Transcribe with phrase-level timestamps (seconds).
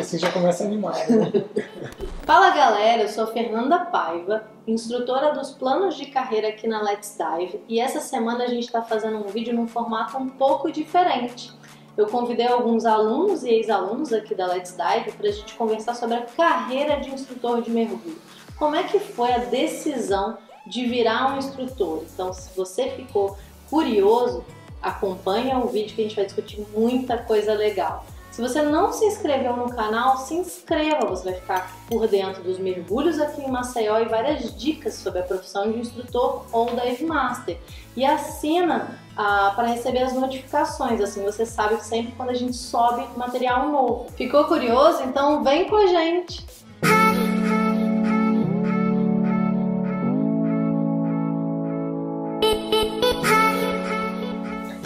[0.00, 0.94] que assim já começa a animar.
[1.08, 1.32] Né?
[2.24, 7.62] Fala galera, eu sou Fernanda Paiva, instrutora dos planos de carreira aqui na Let's Dive
[7.68, 11.52] e essa semana a gente está fazendo um vídeo num formato um pouco diferente.
[11.96, 16.16] Eu convidei alguns alunos e ex-alunos aqui da Let's Dive para a gente conversar sobre
[16.16, 18.16] a carreira de instrutor de mergulho.
[18.56, 22.04] Como é que foi a decisão de virar um instrutor?
[22.12, 23.36] Então, se você ficou
[23.68, 24.44] curioso,
[24.80, 28.04] acompanha o vídeo que a gente vai discutir muita coisa legal.
[28.40, 32.58] Se você não se inscreveu no canal, se inscreva, você vai ficar por dentro dos
[32.58, 37.58] mergulhos aqui em Maceió e várias dicas sobre a profissão de instrutor ou Dive Master.
[37.94, 43.06] E assina ah, para receber as notificações, assim você sabe sempre quando a gente sobe
[43.14, 44.06] material novo.
[44.16, 45.02] Ficou curioso?
[45.02, 46.42] Então vem com a gente!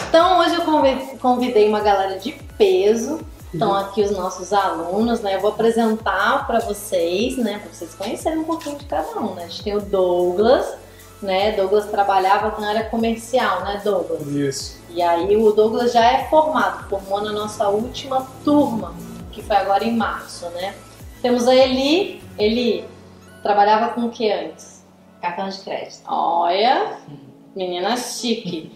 [0.09, 3.25] Então hoje eu convidei uma galera de peso.
[3.55, 5.35] Estão aqui os nossos alunos, né?
[5.35, 7.59] Eu vou apresentar para vocês, né?
[7.59, 9.45] Para vocês conhecerem um pouquinho de cada um, né?
[9.45, 10.75] A gente tem o Douglas,
[11.21, 11.53] né?
[11.53, 14.27] Douglas trabalhava na área comercial, né, Douglas?
[14.27, 14.81] Isso.
[14.89, 18.93] E aí o Douglas já é formado, formou na nossa última turma,
[19.31, 20.75] que foi agora em março, né?
[21.21, 22.21] Temos a Eli.
[22.37, 22.83] Eli,
[23.41, 24.85] trabalhava com o que antes?
[25.21, 26.01] Cartão de crédito.
[26.05, 26.97] Olha,
[27.55, 28.74] menina chique.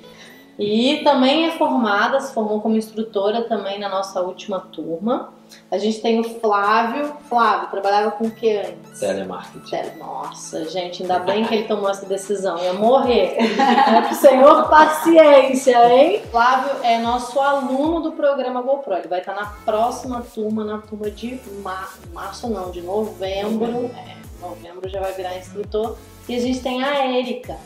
[0.60, 5.34] E também é formada, se formou como instrutora também na nossa última turma.
[5.72, 7.14] A gente tem o Flávio.
[7.28, 9.00] Flávio, trabalhava com o que antes?
[9.00, 9.98] Telemarketing.
[9.98, 12.58] Nossa, gente, ainda bem que ele tomou essa decisão.
[12.60, 13.38] Ia morrer.
[13.40, 16.22] é Senhor, paciência, hein?
[16.30, 18.96] Flávio é nosso aluno do programa GoPro.
[18.96, 21.98] Ele vai estar na próxima turma, na turma de mar...
[22.14, 23.90] março, não, de novembro.
[23.96, 25.98] É, novembro já vai virar instrutor.
[26.28, 27.58] E a gente tem a Érica.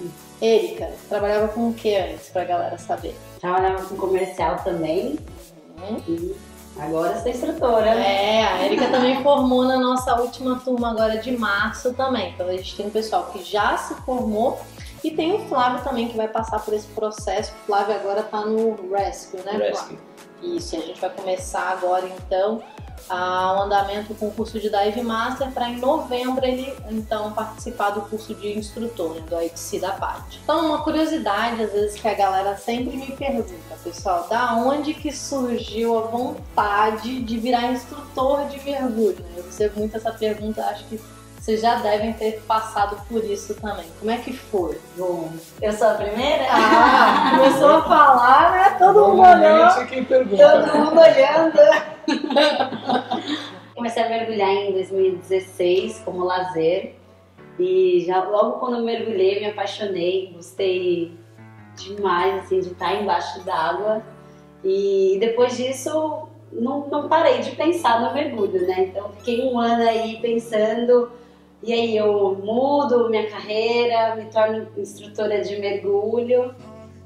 [0.42, 3.16] Érica, trabalhava com o que antes, pra galera saber?
[3.40, 5.20] Trabalhava com comercial também.
[5.78, 6.02] Uhum.
[6.08, 6.36] E
[6.80, 7.90] agora sou instrutora.
[7.90, 12.32] É, a Érica também formou na nossa última turma agora de março também.
[12.32, 14.60] Então a gente tem um pessoal que já se formou
[15.04, 17.52] e tem o Flávio também que vai passar por esse processo.
[17.52, 19.72] O Flávio agora tá no Rescue, né, Rescue.
[19.78, 20.00] Flávio?
[20.42, 22.62] Isso, a gente vai começar agora então
[23.10, 28.02] o andamento com o curso de Dive Master para em novembro ele então participar do
[28.02, 30.40] curso de instrutor, né, do ITC da parte.
[30.44, 35.12] Então, uma curiosidade às vezes que a galera sempre me pergunta, pessoal, da onde que
[35.12, 39.24] surgiu a vontade de virar instrutor de mergulho?
[39.36, 41.00] Eu recebo muito essa pergunta, acho que
[41.44, 43.86] vocês já devem ter passado por isso também.
[44.00, 44.80] Como é que foi?
[44.98, 45.30] Bom,
[45.62, 46.46] eu sou a primeira?
[46.50, 48.70] Ah, começou a falar, né?
[48.80, 49.88] Todo mundo olhando.
[49.88, 50.74] Quem pergunta, todo né?
[50.74, 51.93] mundo olhando.
[53.76, 56.96] Comecei a mergulhar em 2016 como lazer.
[57.60, 61.12] E já logo quando eu mergulhei, me apaixonei, gostei
[61.76, 64.04] demais assim, de estar embaixo d'água.
[64.64, 68.86] E depois disso, não, não parei de pensar no mergulho, né?
[68.86, 71.12] Então fiquei um ano aí pensando
[71.62, 76.54] e aí eu mudo minha carreira, me torno instrutora de mergulho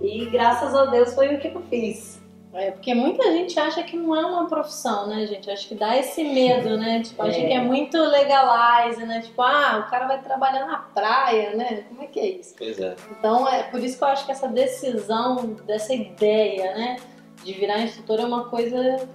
[0.02, 2.17] e graças a Deus foi o que eu fiz.
[2.54, 5.50] É, porque muita gente acha que não é uma profissão, né, gente?
[5.50, 7.04] Acho que dá esse medo, né?
[7.04, 7.46] Tipo, acha é.
[7.46, 9.22] que é muito legalize, né?
[9.22, 11.84] Tipo, ah, o cara vai trabalhar na praia, né?
[11.90, 12.56] Como é que é isso?
[12.58, 12.96] Pois é.
[13.12, 16.96] Então, é por isso que eu acho que essa decisão, dessa ideia, né?
[17.44, 19.08] De virar instrutor é uma coisa...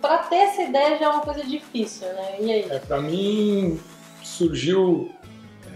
[0.00, 2.36] Pra ter essa ideia já é uma coisa difícil, né?
[2.40, 2.66] E aí?
[2.68, 3.80] É, pra mim,
[4.24, 5.12] surgiu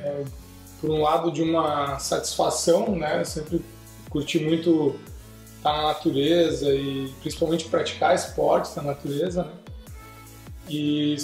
[0.02, 0.24] é,
[0.80, 3.20] por um lado de uma satisfação, né?
[3.20, 3.64] Eu sempre
[4.10, 4.98] curti muito
[5.66, 9.52] estar na natureza e principalmente praticar esportes na natureza, né?
[10.68, 11.16] E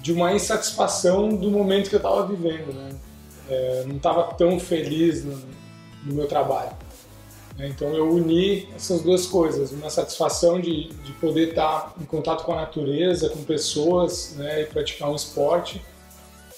[0.00, 2.90] de uma insatisfação do momento que eu estava vivendo, né?
[3.48, 5.36] É, não estava tão feliz no,
[6.04, 6.70] no meu trabalho.
[7.58, 7.68] Né?
[7.68, 12.52] Então eu uni essas duas coisas, uma satisfação de, de poder estar em contato com
[12.52, 14.62] a natureza, com pessoas, né?
[14.62, 15.82] E praticar um esporte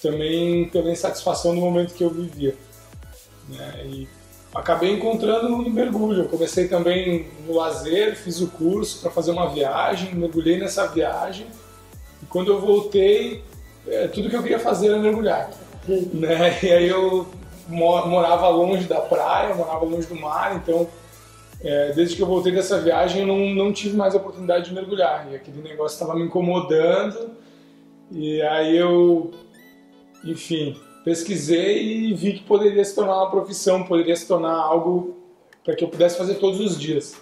[0.03, 2.57] também pela insatisfação do momento que eu vivia.
[3.49, 3.87] Né?
[3.87, 4.09] E
[4.55, 6.23] acabei encontrando no mergulho.
[6.23, 11.47] Eu comecei também no lazer, fiz o curso para fazer uma viagem, mergulhei nessa viagem.
[12.23, 13.43] E quando eu voltei,
[13.87, 15.51] é, tudo que eu queria fazer era mergulhar.
[16.13, 16.59] né?
[16.63, 17.27] E aí eu
[17.69, 20.87] morava longe da praia, morava longe do mar, então
[21.63, 24.75] é, desde que eu voltei dessa viagem eu não, não tive mais a oportunidade de
[24.75, 25.29] mergulhar.
[25.31, 27.31] E aquele negócio estava me incomodando.
[28.11, 29.33] E aí eu
[30.25, 35.17] enfim, pesquisei e vi que poderia se tornar uma profissão, poderia se tornar algo
[35.65, 37.21] para que eu pudesse fazer todos os dias.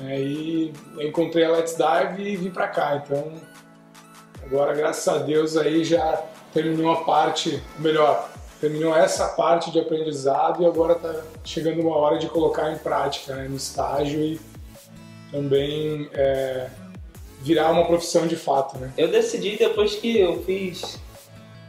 [0.00, 3.02] Aí eu encontrei a Let's Dive e vim para cá.
[3.04, 3.32] Então,
[4.44, 6.22] agora, graças a Deus, aí já
[6.52, 8.30] terminou a parte, melhor,
[8.60, 13.34] terminou essa parte de aprendizado e agora está chegando uma hora de colocar em prática
[13.34, 14.40] né, no estágio e
[15.30, 16.68] também é,
[17.40, 18.92] virar uma profissão de fato, né?
[18.96, 20.98] Eu decidi depois que eu fiz,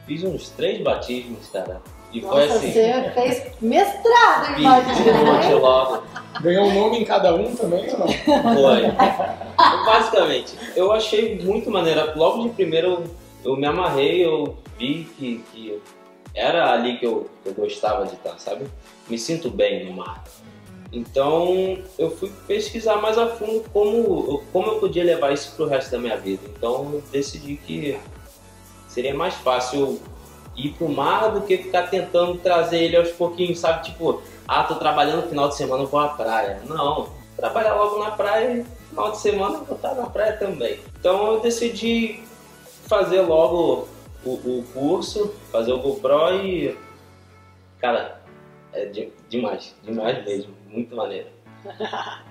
[0.06, 1.81] fiz uns três batismos, cara.
[2.12, 2.72] E Nossa, foi assim.
[2.72, 5.56] você fez mestrado em batismo, monte né?
[5.56, 6.04] logo.
[6.42, 8.07] Ganhou um nome em cada um também ou não?
[8.07, 8.92] Foi.
[9.86, 12.13] Basicamente, eu achei muito maneira.
[12.16, 13.04] Logo de primeiro eu,
[13.44, 15.81] eu me amarrei, eu vi que, que
[16.34, 18.66] era ali que eu, que eu gostava de estar, sabe?
[19.10, 20.24] Me sinto bem no mar.
[20.92, 25.92] Então eu fui pesquisar mais a fundo como, como eu podia levar isso pro resto
[25.92, 26.44] da minha vida.
[26.56, 27.98] Então eu decidi que
[28.95, 30.00] seria mais fácil
[30.56, 33.83] ir pro mar do que ficar tentando trazer ele aos pouquinhos, sabe?
[33.83, 36.62] Tipo, ah, tô trabalhando no final de semana, vou à praia.
[36.65, 40.80] Não, trabalhar logo na praia final de semana vou estar na praia também.
[40.97, 42.24] Então eu decidi
[42.88, 43.89] fazer logo
[44.24, 46.77] o, o curso, fazer o GoPro e.
[47.80, 48.21] Cara,
[48.71, 51.27] é de- demais, demais mesmo, muito maneiro.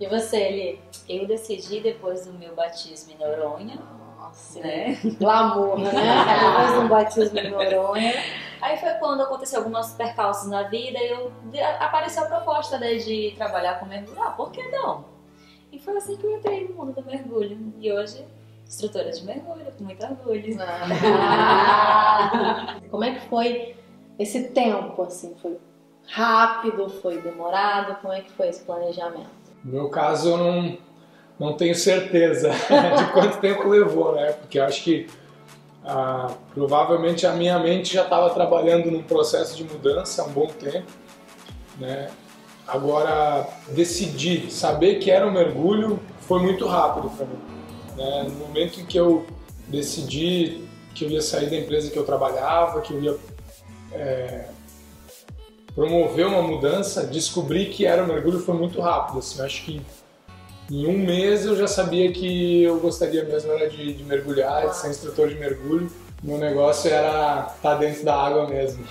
[0.00, 0.80] E você, Eli?
[1.08, 3.78] Eu decidi depois do meu batismo em Noronha,
[4.24, 4.98] Nossa, né?
[5.18, 5.90] glamour, né?
[5.90, 8.14] Depois de um batismo em Noronha.
[8.64, 11.30] Aí foi quando aconteceu algumas percalços na vida e eu,
[11.80, 14.22] apareceu a proposta né, de trabalhar com mergulho.
[14.22, 15.04] Ah, por que não?
[15.70, 17.74] E foi assim que eu entrei no mundo do mergulho.
[17.78, 18.24] E hoje,
[18.66, 20.56] instrutora de mergulho, com muito orgulho.
[22.90, 23.76] Como é que foi
[24.18, 25.36] esse tempo, assim?
[25.42, 25.60] Foi
[26.08, 28.00] rápido, foi demorado?
[28.00, 29.28] Como é que foi esse planejamento?
[29.62, 30.78] No meu caso, eu não,
[31.38, 32.50] não tenho certeza
[32.96, 34.32] de quanto tempo levou, né?
[34.32, 35.06] Porque eu acho que
[35.84, 40.46] ah, provavelmente a minha mente já estava trabalhando num processo de mudança há um bom
[40.46, 40.90] tempo,
[41.78, 42.08] né?
[42.66, 47.38] Agora, decidir, saber que era um mergulho foi muito rápido para mim.
[47.96, 48.22] Né?
[48.28, 49.26] No momento em que eu
[49.68, 50.64] decidi
[50.94, 53.16] que eu ia sair da empresa que eu trabalhava, que eu ia
[53.92, 54.46] é,
[55.74, 59.18] promover uma mudança, descobrir que era um mergulho foi muito rápido.
[59.18, 59.82] Assim, acho que
[60.70, 64.76] em um mês eu já sabia que eu gostaria mesmo era de, de mergulhar, de
[64.76, 65.90] ser instrutor de mergulho.
[66.22, 68.84] Meu negócio era estar dentro da água mesmo.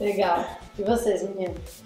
[0.00, 0.44] Legal.
[0.76, 1.82] E vocês, meninos?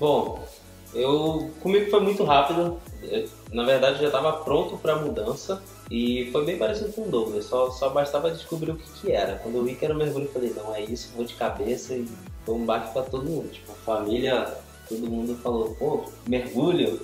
[0.00, 0.44] Bom,
[0.92, 2.80] eu comigo foi muito rápido.
[3.02, 7.08] Eu, Na verdade, eu já estava pronto para mudança e foi bem parecido com o
[7.08, 7.44] Douglas.
[7.44, 9.36] Só, só bastava descobrir o que, que era.
[9.36, 12.08] Quando eu vi que era mergulho, eu falei: não, é isso, vou de cabeça e
[12.44, 13.48] foi um baque para todo mundo.
[13.52, 14.52] Tipo, a família,
[14.88, 17.00] todo mundo falou: pô, mergulho?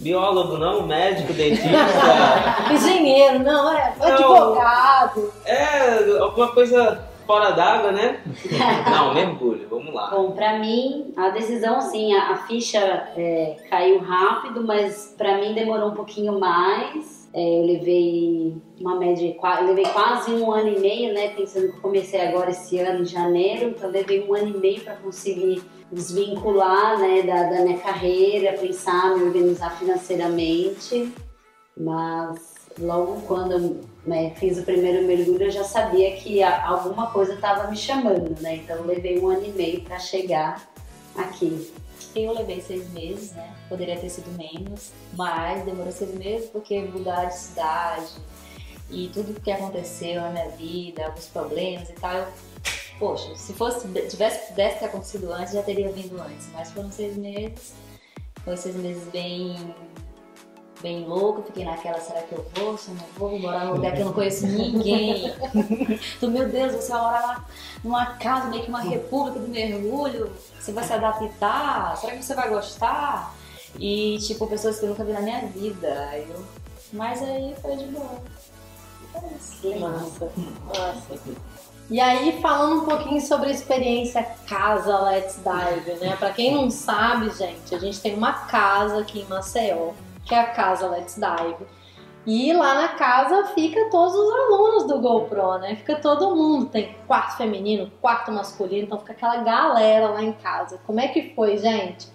[0.00, 2.72] Biólogo, não, médico, dentista.
[2.72, 5.32] Engenheiro, não, é advogado.
[5.44, 8.20] é, alguma coisa fora d'água, né?
[8.90, 10.10] Não, mergulho, vamos lá.
[10.10, 12.78] Bom, pra mim, a decisão, assim, a, a ficha
[13.16, 17.21] é, caiu rápido, mas pra mim demorou um pouquinho mais.
[17.34, 19.34] É, eu levei uma média,
[19.64, 21.28] levei quase um ano e meio, né?
[21.28, 24.96] Pensando que comecei agora esse ano, em janeiro, então levei um ano e meio para
[24.96, 31.12] conseguir desvincular, né, da, da minha carreira, pensar, me organizar financeiramente.
[31.76, 37.34] Mas logo quando eu né, fiz o primeiro mergulho, eu já sabia que alguma coisa
[37.34, 38.56] estava me chamando, né?
[38.56, 40.68] Então levei um ano e meio para chegar
[41.16, 41.72] aqui.
[42.14, 43.54] Eu levei seis meses, né?
[43.68, 48.12] Poderia ter sido menos, mas demorou seis meses porque mudar de cidade
[48.90, 52.14] e tudo que aconteceu na minha vida, alguns problemas e tal.
[52.14, 52.26] Eu,
[52.98, 56.48] poxa, se fosse, tivesse, pudesse ter acontecido antes, já teria vindo antes.
[56.52, 57.72] Mas foram seis meses,
[58.44, 59.74] foi seis meses bem,
[60.82, 61.42] bem louco.
[61.42, 62.76] Fiquei naquela, será que eu vou?
[62.76, 65.32] Se eu não vou, vou morar num lugar que eu não conheço ninguém.
[66.16, 67.44] então, meu Deus, você vai morar lá
[67.82, 71.96] numa casa, meio que uma república do mergulho, você vai se adaptar?
[71.96, 73.34] Será que você vai gostar?
[73.78, 76.18] E, tipo, pessoas que eu nunca vi na minha vida.
[76.18, 76.44] Eu...
[76.92, 78.20] Mas aí foi de boa.
[79.60, 80.30] Que massa.
[80.66, 81.20] Nossa.
[81.90, 86.16] E aí, falando um pouquinho sobre a experiência Casa Let's Dive, né?
[86.16, 89.90] Pra quem não sabe, gente, a gente tem uma casa aqui em Maceió,
[90.24, 91.66] que é a Casa Let's Dive.
[92.24, 95.74] E lá na casa fica todos os alunos do GoPro, né?
[95.74, 96.66] Fica todo mundo.
[96.66, 100.80] Tem quarto feminino, quarto masculino, então fica aquela galera lá em casa.
[100.86, 102.06] Como é que foi, gente?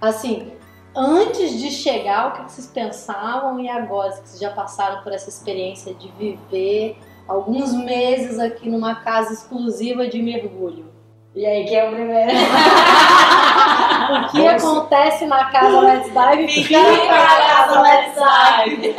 [0.00, 0.52] Assim,
[0.94, 5.28] antes de chegar, o que vocês pensavam e agora que vocês já passaram por essa
[5.28, 6.96] experiência de viver
[7.26, 10.92] alguns meses aqui numa casa exclusiva de mergulho?
[11.34, 12.30] E aí, quem é o primeiro?
[14.06, 18.96] O que acontece na casa Let's Dive fica Fica na casa Let's Dive.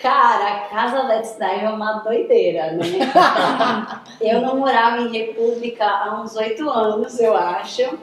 [0.00, 2.84] Cara, a casa Let's Dive é uma doideira, né?
[4.20, 7.98] eu não morava em República há uns oito anos, eu acho.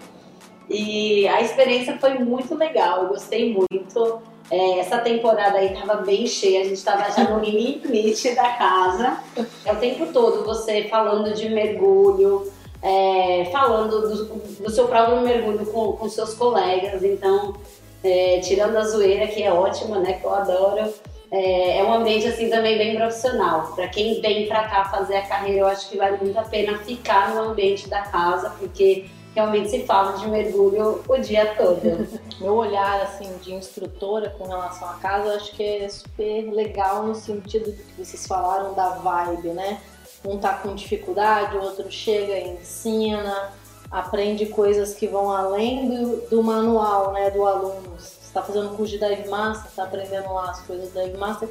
[0.69, 4.21] E a experiência foi muito legal, eu gostei muito.
[4.49, 9.17] É, essa temporada aí tava bem cheia, a gente tava já no limite da casa.
[9.65, 12.49] É o tempo todo você falando de mergulho,
[12.87, 14.25] é, falando do,
[14.63, 17.03] do seu próprio mergulho com, com seus colegas.
[17.03, 17.53] Então,
[18.01, 20.13] é, tirando a zoeira, que é ótima, né?
[20.13, 20.93] Que eu adoro.
[21.29, 23.73] é, é um ambiente assim também bem profissional.
[23.75, 26.77] Para quem vem para cá fazer a carreira, eu acho que vale muito a pena
[26.79, 32.07] ficar no ambiente da casa, porque realmente se fala de mergulho o dia todo.
[32.39, 37.03] Meu olhar assim de instrutora com relação à casa, eu acho que é super legal
[37.03, 39.77] no sentido do que vocês falaram da vibe, né?
[40.25, 43.51] Um tá com dificuldade, o outro chega e ensina,
[43.89, 47.95] aprende coisas que vão além do, do manual, né, do aluno.
[47.97, 51.49] Você está fazendo curso de Dive Master, está aprendendo lá as coisas do Dive Master,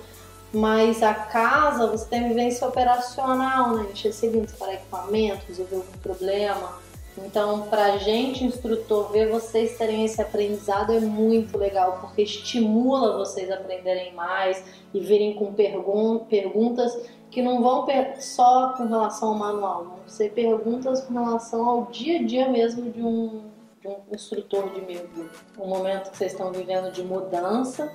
[0.52, 3.86] mas a casa você tem vivência operacional, né?
[3.92, 6.86] Encher seguinte para equipamento, resolver algum problema
[7.24, 13.16] então, para a gente, instrutor, ver vocês terem esse aprendizado é muito legal, porque estimula
[13.16, 16.94] vocês a aprenderem mais e virem com pergun perguntas
[17.36, 17.86] que não vão
[18.18, 22.90] só com relação ao manual, vão ser perguntas com relação ao dia a dia mesmo
[22.90, 23.42] de um,
[23.78, 25.30] de um instrutor de mergulho.
[25.58, 27.92] Um momento que vocês estão vivendo de mudança,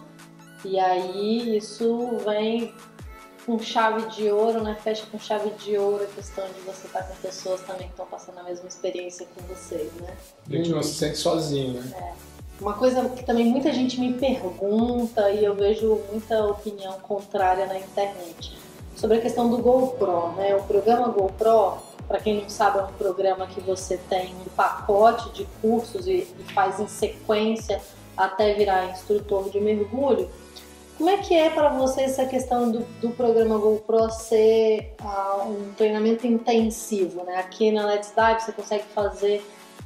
[0.63, 2.71] e aí isso vem
[3.43, 4.77] com chave de ouro, né?
[4.79, 8.05] Fecha com chave de ouro a questão de você estar com pessoas também que estão
[8.05, 10.15] passando a mesma experiência com vocês, né?
[10.47, 11.91] A gente não se sente sozinho, né?
[11.99, 12.61] É.
[12.61, 17.79] Uma coisa que também muita gente me pergunta e eu vejo muita opinião contrária na
[17.79, 18.61] internet
[19.01, 20.55] sobre a questão do GoPro, né?
[20.55, 25.31] O programa GoPro, para quem não sabe, é um programa que você tem um pacote
[25.31, 27.81] de cursos e, e faz em sequência
[28.15, 30.29] até virar instrutor de mergulho.
[30.99, 35.73] Como é que é para vocês essa questão do, do programa GoPro ser uh, um
[35.73, 37.23] treinamento intensivo?
[37.23, 37.37] Né?
[37.37, 39.43] Aqui na Let's Dive você consegue fazer,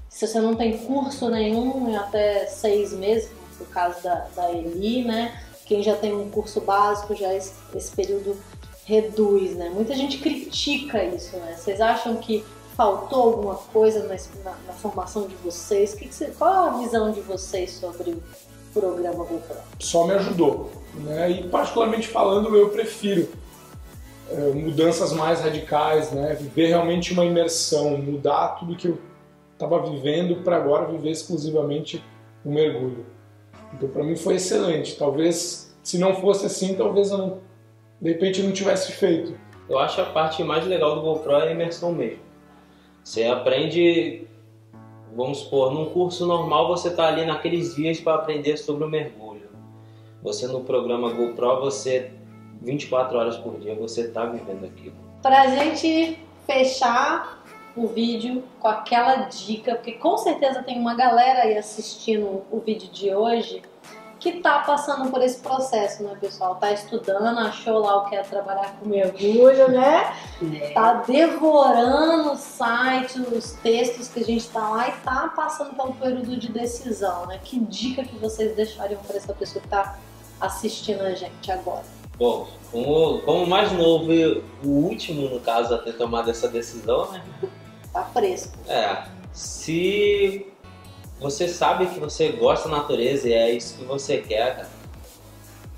[0.10, 5.06] se você não tem curso nenhum, em até seis meses, no caso da, da Eli,
[5.06, 5.42] né?
[5.66, 8.38] Quem já tem um curso básico, já esse, esse período
[8.86, 9.70] reduz, né?
[9.70, 11.56] Muita gente critica isso, né?
[11.58, 12.44] Vocês acham que
[12.76, 15.94] faltou alguma coisa na, na, na formação de vocês?
[15.94, 18.24] Que que qual é a visão de vocês sobre o
[18.74, 19.58] programa GoPro?
[19.80, 21.30] Só me ajudou né?
[21.30, 23.28] E particularmente falando, eu prefiro
[24.30, 26.36] é, mudanças mais radicais, né?
[26.36, 28.98] Viver realmente uma imersão, mudar tudo que eu
[29.54, 32.04] estava vivendo para agora viver exclusivamente
[32.44, 33.06] o mergulho.
[33.74, 34.96] Então para mim foi excelente.
[34.96, 37.38] Talvez se não fosse assim, talvez eu não,
[38.02, 39.38] de repente não tivesse feito.
[39.70, 42.20] Eu acho a parte mais legal do GoPro é a imersão mesmo.
[43.04, 44.28] Você aprende,
[45.16, 49.26] vamos supor, num curso normal você está ali naqueles dias para aprender sobre o mergulho
[50.26, 52.12] você no programa GoPro, você
[52.62, 54.96] 24 horas por dia você está vivendo aquilo.
[55.22, 57.44] Pra gente fechar
[57.78, 62.90] o vídeo com aquela dica, porque com certeza tem uma galera aí assistindo o vídeo
[62.90, 63.62] de hoje
[64.20, 66.56] que tá passando por esse processo, né, pessoal?
[66.56, 70.14] Tá estudando, achou lá o que é trabalhar com mergulho, né?
[70.62, 70.72] É.
[70.72, 75.94] Tá devorando o site, os textos que a gente tá lá e tá passando pelo
[75.94, 77.40] período de decisão, né?
[77.44, 79.98] Que dica que vocês deixariam para essa pessoa que tá
[80.40, 81.84] assistindo a gente agora?
[82.18, 87.12] Bom, como, como mais novo e o último, no caso, a ter tomado essa decisão,
[87.12, 87.22] né?
[87.92, 88.58] Tá fresco.
[88.68, 89.04] É.
[89.34, 90.48] Se
[91.26, 94.70] você sabe que você gosta da natureza e é isso que você quer, cara,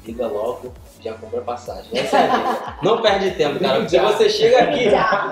[0.05, 1.89] liga logo, já compra passagem.
[1.93, 3.79] Essa é a Não perde tempo, cara.
[3.79, 4.89] Porque você chega aqui,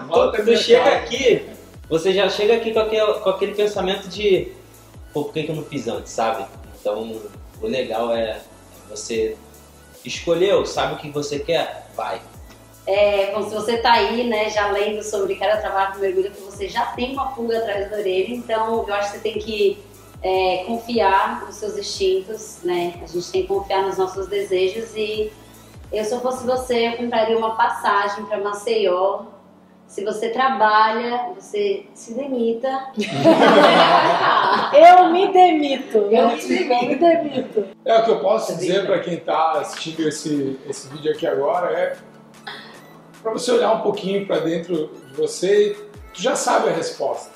[0.07, 1.45] você chega aqui,
[1.89, 4.53] você já chega aqui com aquele, com aquele pensamento de
[5.13, 6.45] por que, que eu não fiz antes, sabe?
[6.79, 7.19] Então,
[7.61, 8.39] o legal é
[8.89, 9.35] você
[10.05, 11.87] escolheu, sabe o que você quer?
[11.93, 12.21] Vai.
[12.87, 16.41] É, bom, se você tá aí, né, já lendo sobre Quero Trabalhar com Mergulho, que
[16.41, 19.84] você já tem uma pulga atrás da orelha, então eu acho que você tem que
[20.25, 22.95] é, confiar nos seus instintos, né?
[23.03, 25.31] A gente tem que confiar nos nossos desejos e
[25.93, 29.25] eu, se eu fosse você, eu compraria uma passagem para Maceió,
[29.85, 32.91] se você trabalha, você se demita.
[34.73, 35.97] eu me demito.
[35.99, 37.67] Eu, me, me demito.
[37.85, 41.71] É o que eu posso dizer para quem está assistindo esse, esse vídeo aqui agora
[41.71, 41.97] é
[43.21, 45.73] para você olhar um pouquinho para dentro de você e
[46.15, 47.34] tu já sabe a resposta.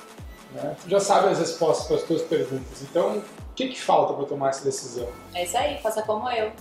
[0.53, 0.75] Né?
[0.83, 2.81] Tu já sabe as respostas para as tuas perguntas.
[2.81, 3.23] Então, o
[3.55, 5.07] que, que falta para tomar essa decisão?
[5.33, 6.51] É isso aí, faça como eu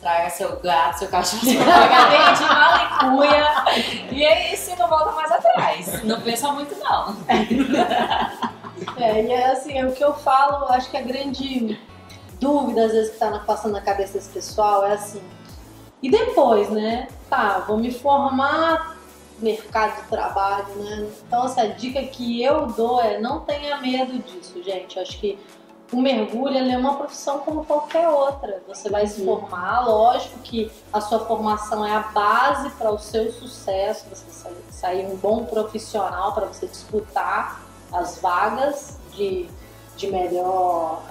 [0.00, 5.30] traga seu gato, seu cachorro, seu pagamento, mala e E é isso, não volta mais
[5.30, 6.02] atrás.
[6.04, 7.16] Não pensa muito, não.
[8.96, 11.78] É, e é assim, é o que eu falo, acho que a grande
[12.40, 15.22] dúvida, às vezes, que tá passando na cabeça desse pessoal é assim,
[16.02, 17.08] e depois, né?
[17.28, 18.96] Tá, vou me formar,
[19.42, 21.10] mercado de trabalho, né?
[21.26, 24.98] Então, essa assim, dica que eu dou é não tenha medo disso, gente.
[24.98, 25.38] Acho que
[25.92, 28.62] o mergulho é uma profissão como qualquer outra.
[28.68, 33.32] Você vai se formar, lógico que a sua formação é a base para o seu
[33.32, 37.60] sucesso, você sair um bom profissional para você disputar
[37.92, 39.48] as vagas de,
[39.96, 41.02] de melhor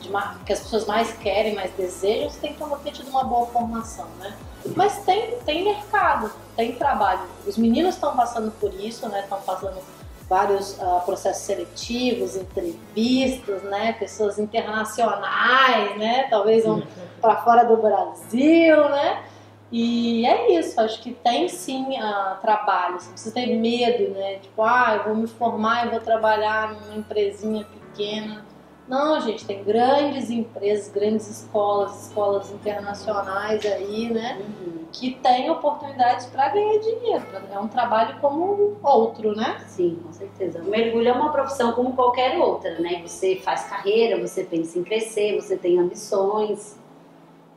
[0.00, 0.10] de
[0.44, 4.06] que as pessoas mais querem, mais desejam, você tem que ter tido uma boa formação,
[4.18, 4.36] né?
[4.76, 7.22] Mas tem, tem mercado, tem trabalho.
[7.46, 9.20] Os meninos estão passando por isso, né?
[9.20, 9.80] Estão passando
[10.28, 13.92] vários ah, processos seletivos, entrevistas, né?
[13.92, 16.26] Pessoas internacionais, né?
[16.30, 16.82] Talvez vão
[17.20, 19.24] para fora do Brasil, né?
[19.70, 24.34] E é isso, acho que tem sim ah, trabalho, você não precisa ter medo, né?
[24.36, 28.44] Tipo, ah, eu vou me formar e vou trabalhar numa empresinha pequena.
[28.88, 34.40] Não, gente, tem grandes empresas, grandes escolas, escolas internacionais aí, né?
[34.40, 34.84] Uhum.
[34.92, 37.24] Que têm oportunidades para ganhar dinheiro.
[37.50, 39.62] É um trabalho como outro, né?
[39.66, 40.60] Sim, com certeza.
[40.60, 43.02] O mergulho é uma profissão como qualquer outra, né?
[43.06, 46.81] Você faz carreira, você pensa em crescer, você tem ambições.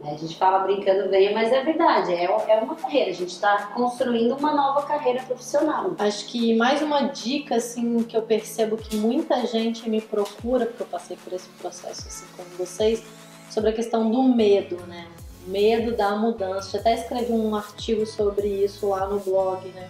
[0.08, 3.10] A gente fala brincando bem, mas é verdade, é, é uma carreira.
[3.10, 5.96] A gente está construindo uma nova carreira profissional.
[5.98, 10.84] Acho que mais uma dica, assim, que eu percebo que muita gente me procura, porque
[10.84, 13.04] eu passei por esse processo, assim, como vocês,
[13.50, 15.08] sobre a questão do medo, né?
[15.48, 16.78] Medo da mudança.
[16.78, 19.90] Eu até escrevi um artigo sobre isso lá no blog, né?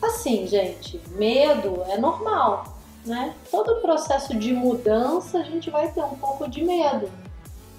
[0.00, 3.34] Assim, gente, medo é normal, né?
[3.50, 7.08] Todo processo de mudança a gente vai ter um pouco de medo.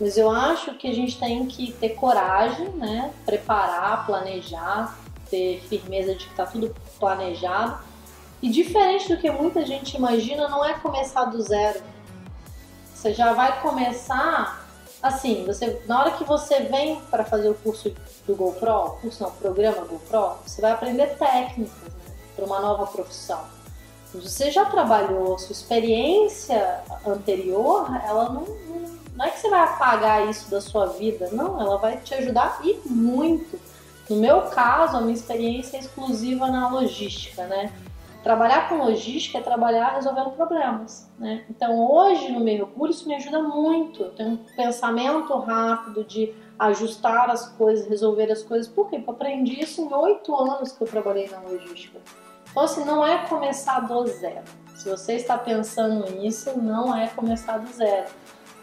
[0.03, 3.13] Mas eu acho que a gente tem que ter coragem, né?
[3.25, 7.79] Preparar, planejar, ter firmeza de que tá tudo planejado.
[8.41, 11.81] E diferente do que muita gente imagina, não é começar do zero.
[12.93, 14.67] Você já vai começar
[15.01, 17.95] assim, você na hora que você vem para fazer o curso
[18.27, 23.39] do GoPro, curso não, programa GoPro, você vai aprender técnicas né, para uma nova profissão.
[24.13, 30.27] Você já trabalhou, sua experiência anterior, ela não, não, não é que você vai apagar
[30.29, 33.59] isso da sua vida, não, ela vai te ajudar e muito.
[34.09, 37.71] No meu caso, a minha experiência é exclusiva na logística, né?
[38.23, 41.43] Trabalhar com logística é trabalhar resolvendo problemas, né?
[41.49, 44.03] Então hoje no mergulho isso me ajuda muito.
[44.03, 48.67] Eu tenho um pensamento rápido de ajustar as coisas, resolver as coisas.
[48.67, 48.97] Por quê?
[48.97, 51.99] Porque eu aprendi isso em oito anos que eu trabalhei na logística.
[52.49, 54.43] Então assim, não é começar do zero.
[54.75, 58.07] Se você está pensando nisso, não é começar do zero.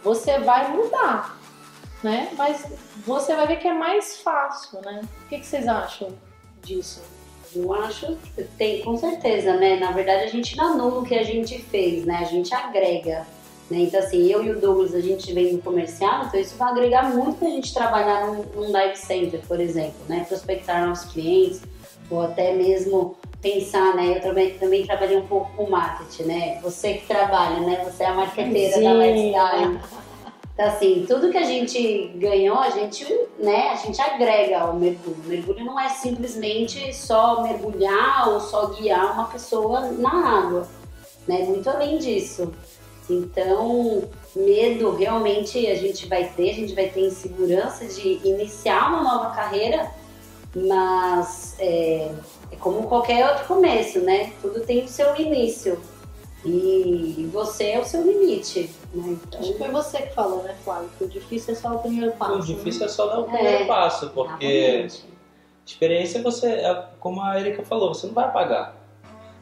[0.03, 1.39] Você vai mudar,
[2.03, 2.31] né?
[2.37, 2.65] Mas
[3.05, 5.03] você vai ver que é mais fácil, né?
[5.25, 6.15] O que, que vocês acham
[6.63, 7.03] disso?
[7.55, 8.17] Eu acho
[8.57, 9.77] tem, com certeza, né?
[9.77, 12.19] Na verdade, a gente anula o que a gente fez, né?
[12.19, 13.27] A gente agrega.
[13.69, 13.83] Né?
[13.83, 17.15] Então, assim, eu e o Douglas, a gente vem do comercial, então isso vai agregar
[17.15, 20.25] muito pra gente trabalhar num, num dive center, por exemplo, né?
[20.29, 21.63] Prospectar novos clientes,
[22.11, 24.17] ou até mesmo pensar, né?
[24.17, 26.61] Eu também, também trabalhei um pouco com marketing, né?
[26.63, 27.85] Você que trabalha, né?
[27.85, 29.81] Você é a marqueteira da Let's Dive.
[30.55, 33.07] Então, assim, tudo que a gente ganhou, a gente,
[33.39, 35.17] né, a gente agrega ao mergulho.
[35.25, 40.69] O mergulho não é simplesmente só mergulhar ou só guiar uma pessoa na água,
[41.27, 41.45] né?
[41.45, 42.53] Muito além disso.
[43.09, 44.05] Então,
[44.37, 49.35] medo realmente a gente vai ter, a gente vai ter insegurança de iniciar uma nova
[49.35, 49.91] carreira,
[50.55, 52.11] mas é,
[52.53, 54.33] é como qualquer outro começo, né?
[54.41, 55.81] Tudo tem o seu início.
[56.45, 58.71] E você é o seu limite.
[58.95, 59.19] Né?
[59.27, 60.89] Então, Acho que foi você que falou, né, Flávio?
[60.97, 62.33] Que o difícil é só o primeiro passo.
[62.35, 63.33] O difícil é só dar o É.
[63.33, 65.05] primeiro passo, porque exatamente.
[65.67, 68.75] experiência você, é como a Erika falou, você não vai pagar.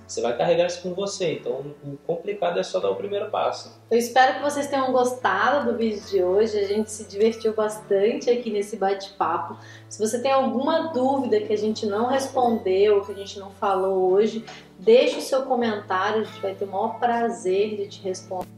[0.09, 3.79] Você vai carregar isso com você, então o complicado é só dar o primeiro passo.
[3.91, 6.59] Eu espero que vocês tenham gostado do vídeo de hoje.
[6.59, 9.59] A gente se divertiu bastante aqui nesse bate-papo.
[9.87, 14.11] Se você tem alguma dúvida que a gente não respondeu, que a gente não falou
[14.11, 14.43] hoje,
[14.79, 16.23] deixe o seu comentário.
[16.23, 18.49] A gente vai ter o maior prazer de te responder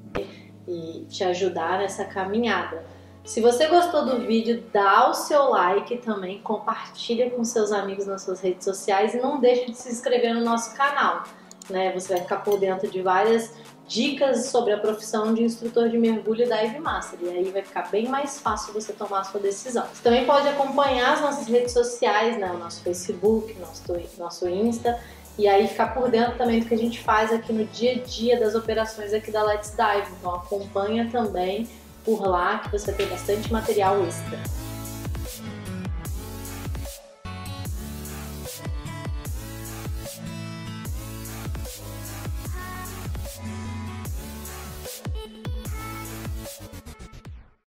[0.69, 2.85] e te ajudar nessa caminhada.
[3.25, 8.23] Se você gostou do vídeo, dá o seu like também, compartilha com seus amigos nas
[8.23, 11.25] suas redes sociais e não deixe de se inscrever no nosso canal.
[11.71, 11.93] Né?
[11.93, 13.53] Você vai ficar por dentro de várias
[13.91, 17.19] dicas sobre a profissão de instrutor de mergulho da Dive Master.
[17.23, 19.85] E aí vai ficar bem mais fácil você tomar a sua decisão.
[19.93, 22.51] Você também pode acompanhar as nossas redes sociais, né?
[22.53, 23.83] o nosso Facebook, nosso,
[24.17, 24.99] nosso Insta,
[25.37, 27.99] e aí ficar por dentro também do que a gente faz aqui no dia a
[27.99, 30.13] dia das operações aqui da Let's Dive.
[30.19, 31.69] Então acompanha também
[32.05, 34.39] por lá que você tem bastante material extra.